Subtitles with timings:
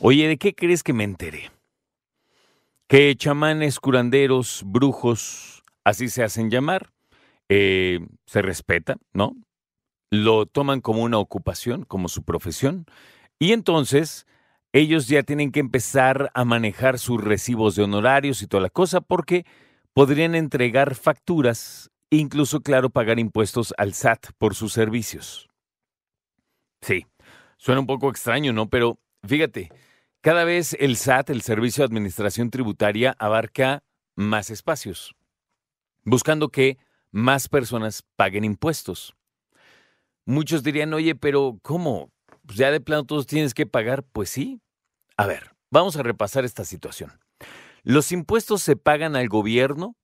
[0.00, 1.50] Oye, ¿de qué crees que me enteré?
[2.88, 6.92] Que chamanes, curanderos, brujos, así se hacen llamar,
[7.48, 9.34] eh, se respeta, ¿no?
[10.10, 12.84] Lo toman como una ocupación, como su profesión,
[13.38, 14.26] y entonces
[14.74, 19.00] ellos ya tienen que empezar a manejar sus recibos de honorarios y toda la cosa
[19.00, 19.46] porque
[19.94, 25.48] podrían entregar facturas incluso, claro, pagar impuestos al SAT por sus servicios.
[26.80, 27.06] Sí,
[27.56, 28.68] suena un poco extraño, ¿no?
[28.68, 29.70] Pero fíjate,
[30.20, 33.82] cada vez el SAT, el Servicio de Administración Tributaria, abarca
[34.14, 35.14] más espacios,
[36.04, 36.78] buscando que
[37.10, 39.14] más personas paguen impuestos.
[40.24, 42.10] Muchos dirían, oye, pero ¿cómo?
[42.46, 44.02] Pues ya de plano todos tienes que pagar.
[44.04, 44.60] Pues sí.
[45.16, 47.12] A ver, vamos a repasar esta situación.
[47.82, 49.96] Los impuestos se pagan al gobierno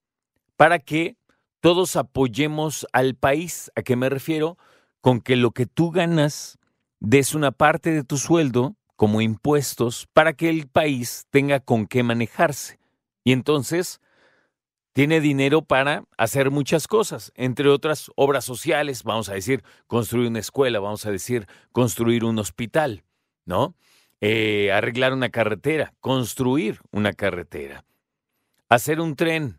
[0.57, 1.17] para que
[1.61, 3.71] todos apoyemos al país.
[3.77, 4.59] ¿A qué me refiero?
[5.01, 6.59] Con que lo que tú ganas
[7.01, 12.03] des una parte de tu sueldo como impuestos para que el país tenga con qué
[12.03, 12.79] manejarse.
[13.23, 14.01] Y entonces
[14.93, 20.41] tiene dinero para hacer muchas cosas, entre otras obras sociales, vamos a decir, construir una
[20.41, 23.05] escuela, vamos a decir, construir un hospital,
[23.45, 23.77] ¿no?
[24.21, 27.85] Eh, arreglar una carretera, construir una carretera,
[28.69, 29.58] hacer un tren,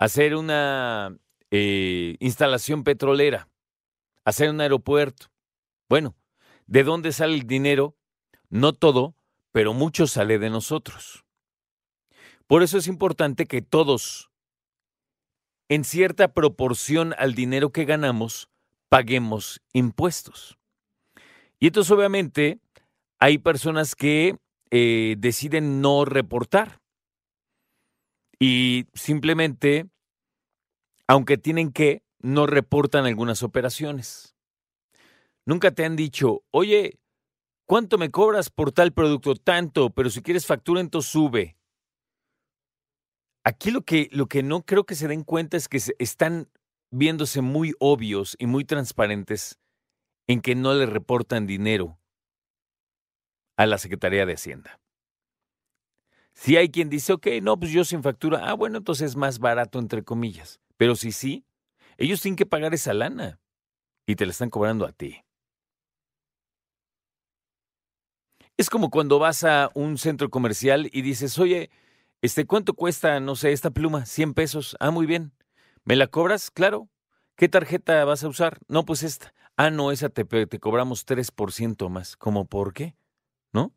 [0.00, 1.14] hacer una
[1.50, 3.50] eh, instalación petrolera,
[4.24, 5.26] hacer un aeropuerto.
[5.90, 6.16] Bueno,
[6.66, 7.98] ¿de dónde sale el dinero?
[8.48, 9.14] No todo,
[9.52, 11.26] pero mucho sale de nosotros.
[12.46, 14.30] Por eso es importante que todos,
[15.68, 18.48] en cierta proporción al dinero que ganamos,
[18.88, 20.56] paguemos impuestos.
[21.58, 22.58] Y entonces obviamente
[23.18, 24.38] hay personas que
[24.70, 26.79] eh, deciden no reportar
[28.40, 29.86] y simplemente,
[31.06, 34.34] aunque tienen que, no reportan algunas operaciones.
[35.46, 36.98] Nunca te han dicho, oye,
[37.66, 39.34] ¿cuánto me cobras por tal producto?
[39.34, 41.56] Tanto, pero si quieres factura, entonces sube.
[43.44, 46.48] Aquí lo que, lo que no creo que se den cuenta es que están
[46.90, 49.58] viéndose muy obvios y muy transparentes
[50.26, 51.98] en que no le reportan dinero
[53.56, 54.79] a la Secretaría de Hacienda.
[56.40, 59.40] Si hay quien dice, ok, no, pues yo sin factura, ah, bueno, entonces es más
[59.40, 60.58] barato, entre comillas.
[60.78, 61.44] Pero si sí,
[61.98, 63.38] ellos tienen que pagar esa lana
[64.06, 65.22] y te la están cobrando a ti.
[68.56, 71.68] Es como cuando vas a un centro comercial y dices, oye,
[72.22, 74.06] este, ¿cuánto cuesta, no sé, esta pluma?
[74.06, 74.78] 100 pesos.
[74.80, 75.34] Ah, muy bien.
[75.84, 76.50] ¿Me la cobras?
[76.50, 76.88] Claro.
[77.36, 78.60] ¿Qué tarjeta vas a usar?
[78.66, 79.34] No, pues esta.
[79.58, 82.16] Ah, no, esa te, te cobramos 3% más.
[82.16, 82.96] ¿Cómo por qué?
[83.52, 83.74] ¿No?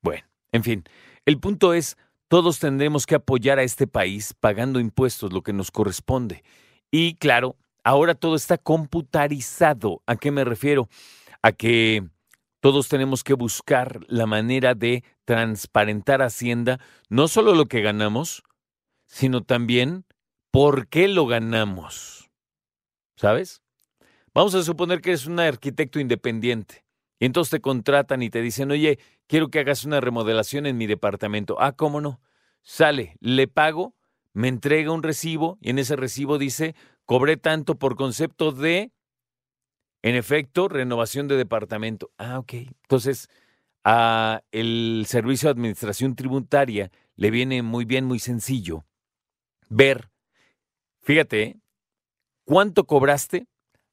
[0.00, 0.84] Bueno, en fin,
[1.26, 1.96] el punto es,
[2.28, 6.42] todos tendremos que apoyar a este país pagando impuestos, lo que nos corresponde.
[6.90, 10.02] Y claro, ahora todo está computarizado.
[10.06, 10.88] ¿A qué me refiero?
[11.42, 12.08] A que
[12.60, 18.42] todos tenemos que buscar la manera de transparentar Hacienda, no solo lo que ganamos,
[19.06, 20.04] sino también
[20.50, 22.30] por qué lo ganamos.
[23.16, 23.62] ¿Sabes?
[24.34, 26.84] Vamos a suponer que eres un arquitecto independiente.
[27.22, 30.88] Y entonces te contratan y te dicen, oye, quiero que hagas una remodelación en mi
[30.88, 31.54] departamento.
[31.60, 32.20] Ah, ¿cómo no?
[32.62, 33.94] Sale, le pago,
[34.32, 36.74] me entrega un recibo y en ese recibo dice,
[37.06, 38.90] cobré tanto por concepto de
[40.02, 42.10] en efecto, renovación de departamento.
[42.18, 42.54] Ah, ok.
[42.54, 43.28] Entonces,
[43.84, 48.84] a el Servicio de Administración Tributaria le viene muy bien, muy sencillo
[49.68, 50.10] ver,
[51.02, 51.60] fíjate,
[52.44, 53.46] cuánto cobraste,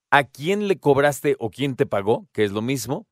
[0.10, 3.06] a quién le cobraste o quién te pagó, que es lo mismo,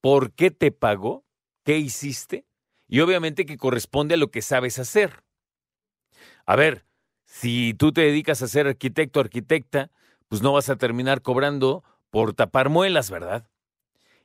[0.00, 1.24] por qué te pagó,
[1.64, 2.46] qué hiciste,
[2.88, 5.24] y obviamente que corresponde a lo que sabes hacer.
[6.46, 6.84] A ver,
[7.24, 9.90] si tú te dedicas a ser arquitecto arquitecta,
[10.28, 13.48] pues no vas a terminar cobrando por tapar muelas, ¿verdad?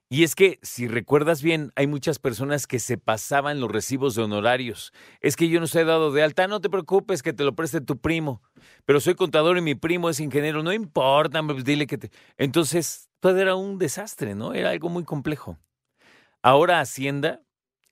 [0.08, 4.22] Y es que, si recuerdas bien, hay muchas personas que se pasaban los recibos de
[4.22, 4.94] honorarios.
[5.20, 7.82] Es que yo no he dado de alta, no te preocupes que te lo preste
[7.82, 8.42] tu primo.
[8.86, 12.12] Pero soy contador y mi primo es ingeniero, no importa, pues dile que te...
[12.38, 14.54] Entonces, todo era un desastre, ¿no?
[14.54, 15.58] Era algo muy complejo.
[16.44, 17.42] Ahora Hacienda,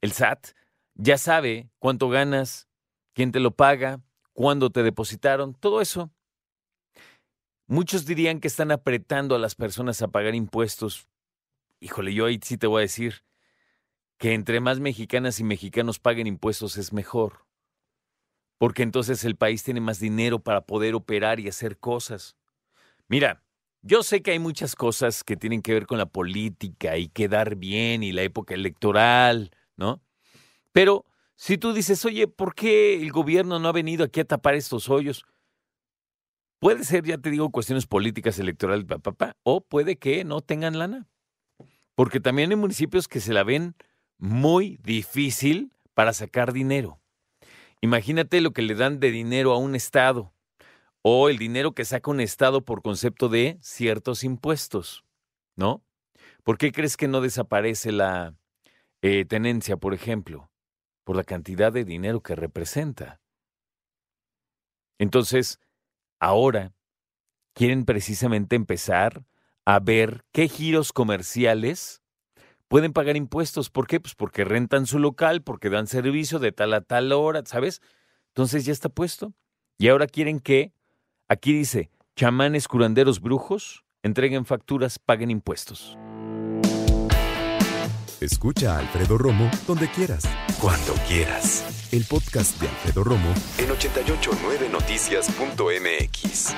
[0.02, 0.50] el SAT,
[0.94, 2.68] ya sabe cuánto ganas,
[3.14, 4.02] quién te lo paga,
[4.34, 6.12] cuándo te depositaron, todo eso.
[7.66, 11.08] muchos dirían que están apretando a las personas a pagar impuestos.
[11.84, 13.26] Híjole, yo ahí sí te voy a decir
[14.18, 17.46] que entre más mexicanas y mexicanos paguen impuestos es mejor.
[18.58, 22.38] Porque entonces el país tiene más dinero para poder operar y hacer cosas.
[23.10, 23.44] Mira,
[23.82, 27.58] yo sé que hay muchas cosas que tienen que ver con la política y quedar
[27.58, 30.02] bien y la época electoral, ¿no?
[30.72, 31.04] Pero
[31.36, 34.90] si tú dices, oye, ¿por qué el gobierno no ha venido aquí a tapar estos
[34.90, 35.26] hoyos?
[36.60, 41.10] Puede ser, ya te digo, cuestiones políticas electorales, papá, o puede que no tengan lana.
[41.96, 43.76] Porque también hay municipios que se la ven
[44.18, 47.00] muy difícil para sacar dinero.
[47.82, 50.34] Imagínate lo que le dan de dinero a un estado
[51.04, 55.04] o el dinero que saca un Estado por concepto de ciertos impuestos,
[55.56, 55.84] ¿no?
[56.44, 58.36] ¿Por qué crees que no desaparece la
[59.02, 60.50] eh, tenencia, por ejemplo?
[61.04, 63.20] Por la cantidad de dinero que representa.
[64.98, 65.60] Entonces,
[66.20, 66.74] ahora
[67.54, 69.26] quieren precisamente empezar
[69.66, 72.02] a ver qué giros comerciales
[72.68, 73.70] pueden pagar impuestos.
[73.70, 74.00] ¿Por qué?
[74.00, 77.82] Pues porque rentan su local, porque dan servicio de tal a tal hora, ¿sabes?
[78.30, 79.34] Entonces ya está puesto.
[79.78, 80.74] Y ahora quieren que
[81.30, 85.98] Aquí dice, chamanes, curanderos, brujos, entreguen facturas, paguen impuestos.
[88.20, 90.26] Escucha a Alfredo Romo donde quieras.
[90.62, 91.90] Cuando quieras.
[91.92, 96.54] El podcast de Alfredo Romo en 889noticias.mx.